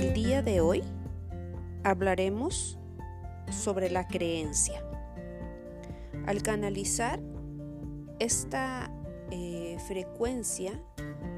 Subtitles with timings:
[0.00, 0.82] El día de hoy
[1.84, 2.78] hablaremos
[3.50, 4.82] sobre la creencia.
[6.24, 7.20] Al canalizar
[8.18, 8.90] esta
[9.30, 10.72] eh, frecuencia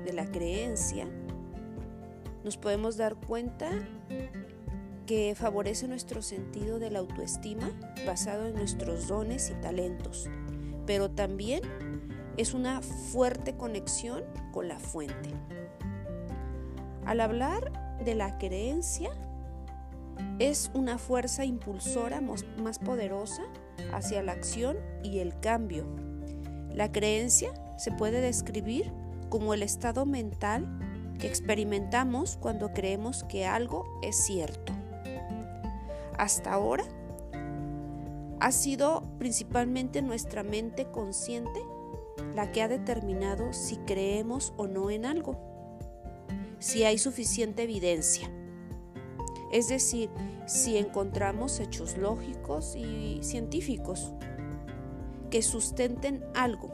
[0.04, 1.08] de la creencia,
[2.44, 3.68] nos podemos dar cuenta
[5.06, 7.68] que favorece nuestro sentido de la autoestima
[8.06, 10.30] basado en nuestros dones y talentos,
[10.86, 11.62] pero también
[12.36, 14.22] es una fuerte conexión
[14.52, 15.30] con la fuente.
[17.04, 19.10] Al hablar de la creencia,
[20.38, 23.42] es una fuerza impulsora más poderosa
[23.92, 25.86] hacia la acción y el cambio.
[26.72, 28.92] La creencia se puede describir
[29.28, 30.66] como el estado mental
[31.18, 34.72] que experimentamos cuando creemos que algo es cierto.
[36.18, 36.84] Hasta ahora
[38.40, 41.60] ha sido principalmente nuestra mente consciente
[42.34, 45.51] la que ha determinado si creemos o no en algo,
[46.62, 48.30] si hay suficiente evidencia.
[49.50, 50.10] Es decir,
[50.46, 54.12] si encontramos hechos lógicos y científicos
[55.28, 56.70] que sustenten algo.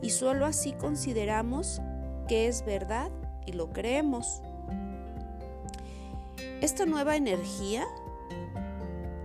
[0.00, 1.82] Y solo así consideramos
[2.28, 3.10] que es verdad
[3.44, 4.40] y lo creemos.
[6.62, 7.84] Esta nueva energía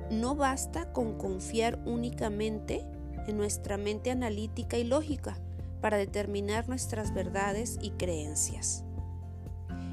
[0.09, 2.85] no basta con confiar únicamente
[3.27, 5.38] en nuestra mente analítica y lógica
[5.79, 8.83] para determinar nuestras verdades y creencias.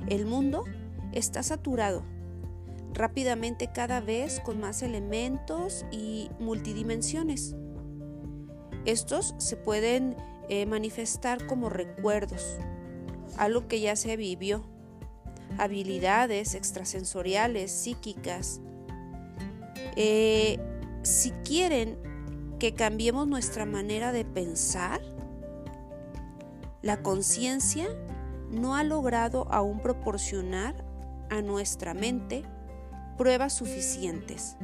[0.08, 0.64] El mundo
[1.12, 2.02] está saturado
[2.94, 7.54] rápidamente cada vez con más elementos y multidimensiones.
[8.86, 10.16] Estos se pueden
[10.48, 12.56] eh, manifestar como recuerdos,
[13.36, 14.64] algo que ya se vivió,
[15.58, 18.60] habilidades extrasensoriales, psíquicas.
[19.96, 20.58] Eh,
[21.02, 21.98] si quieren
[22.58, 25.00] que cambiemos nuestra manera de pensar,
[26.82, 27.88] la conciencia
[28.50, 30.74] no ha logrado aún proporcionar
[31.30, 32.42] a nuestra mente
[33.16, 34.56] pruebas suficientes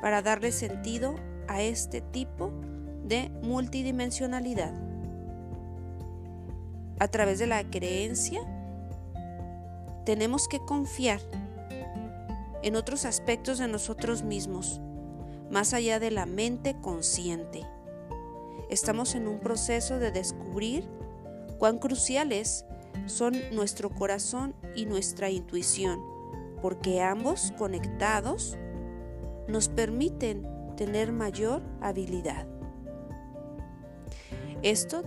[0.00, 1.14] para darle sentido
[1.48, 2.52] a este tipo
[3.04, 4.72] de multidimensionalidad.
[7.00, 8.40] A través de la creencia,
[10.04, 11.20] tenemos que confiar
[12.62, 14.80] en otros aspectos de nosotros mismos
[15.50, 17.66] más allá de la mente consciente.
[18.70, 20.88] Estamos en un proceso de descubrir
[21.58, 22.64] cuán cruciales
[23.06, 26.00] son nuestro corazón y nuestra intuición,
[26.62, 28.56] porque ambos conectados
[29.48, 30.46] nos permiten
[30.76, 32.46] tener mayor habilidad.
[34.62, 35.02] Esto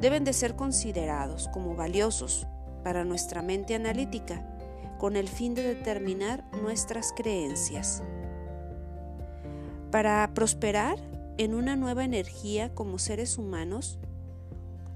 [0.00, 2.46] deben de ser considerados como valiosos
[2.82, 4.48] para nuestra mente analítica
[4.98, 8.02] con el fin de determinar nuestras creencias.
[9.90, 10.96] Para prosperar
[11.38, 13.98] en una nueva energía como seres humanos,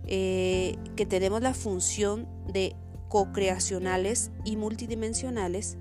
[0.06, 2.76] eh, que tenemos la función de
[3.08, 5.78] co-creacionales y multidimensionales,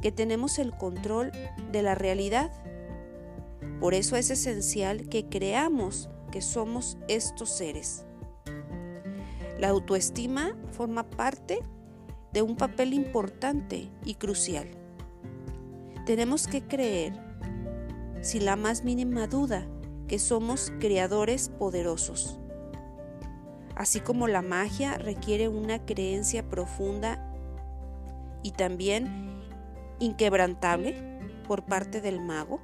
[0.00, 1.32] que tenemos el control
[1.70, 2.50] de la realidad.
[3.80, 8.04] Por eso es esencial que creamos que somos estos seres.
[9.58, 11.60] La autoestima forma parte
[12.32, 14.68] de un papel importante y crucial.
[16.06, 17.12] Tenemos que creer
[18.22, 19.66] sin la más mínima duda
[20.08, 22.38] que somos creadores poderosos.
[23.82, 27.18] Así como la magia requiere una creencia profunda
[28.44, 29.42] y también
[29.98, 30.94] inquebrantable
[31.48, 32.60] por parte del mago,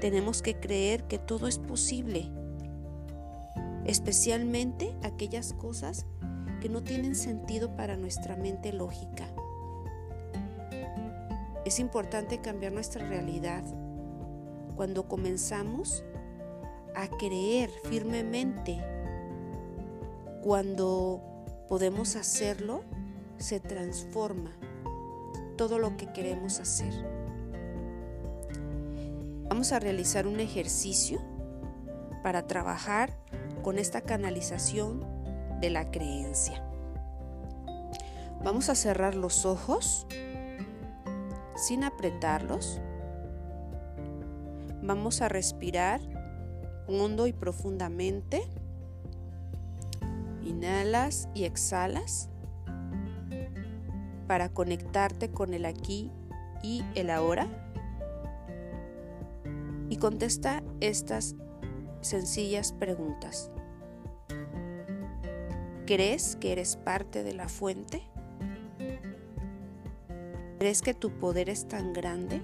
[0.00, 2.30] tenemos que creer que todo es posible,
[3.86, 6.06] especialmente aquellas cosas
[6.60, 9.26] que no tienen sentido para nuestra mente lógica.
[11.64, 13.64] Es importante cambiar nuestra realidad
[14.76, 16.04] cuando comenzamos
[16.94, 18.78] a creer firmemente,
[20.42, 21.22] cuando
[21.68, 22.82] podemos hacerlo,
[23.38, 24.52] se transforma
[25.56, 26.92] todo lo que queremos hacer.
[29.48, 31.20] Vamos a realizar un ejercicio
[32.22, 33.16] para trabajar
[33.62, 35.04] con esta canalización
[35.60, 36.62] de la creencia.
[38.42, 40.06] Vamos a cerrar los ojos
[41.56, 42.80] sin apretarlos
[44.82, 46.00] Vamos a respirar
[46.88, 48.42] hondo y profundamente.
[50.52, 52.28] Inhalas y exhalas
[54.26, 56.10] para conectarte con el aquí
[56.62, 57.48] y el ahora.
[59.88, 61.36] Y contesta estas
[62.02, 63.50] sencillas preguntas.
[65.86, 68.02] ¿Crees que eres parte de la fuente?
[70.58, 72.42] ¿Crees que tu poder es tan grande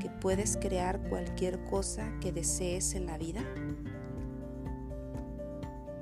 [0.00, 3.42] que puedes crear cualquier cosa que desees en la vida?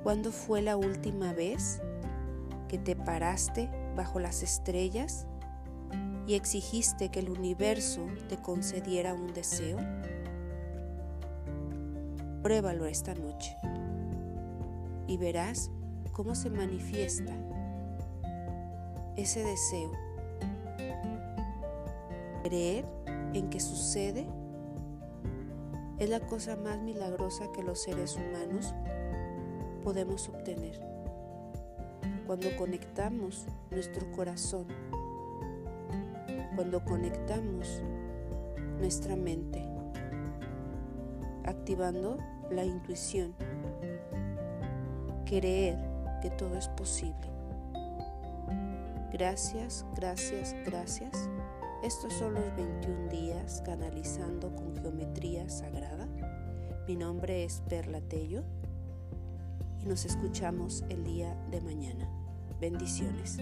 [0.07, 1.83] ¿Cuándo fue la última vez
[2.69, 5.27] que te paraste bajo las estrellas
[6.29, 9.79] y exigiste que el universo te concediera un deseo?
[12.41, 13.57] Pruébalo esta noche
[15.09, 15.73] y verás
[16.13, 17.33] cómo se manifiesta
[19.17, 19.91] ese deseo.
[22.45, 22.87] Creer
[23.35, 24.25] en que sucede
[25.99, 28.73] es la cosa más milagrosa que los seres humanos
[29.87, 30.81] podemos obtener.
[32.27, 34.67] Cuando conectamos nuestro corazón,
[36.57, 37.85] cuando conectamos
[38.81, 39.63] nuestra mente,
[41.45, 42.19] activando
[42.51, 43.33] la intuición,
[45.25, 45.79] creer
[46.21, 47.31] que todo es posible.
[49.13, 51.31] Gracias, gracias, gracias
[51.85, 56.09] estos son los 21 días canalizando con geometría sagrada.
[56.89, 58.43] Mi nombre es Perla Tello
[59.87, 62.11] nos escuchamos el día de mañana.
[62.61, 63.39] Bendiciones.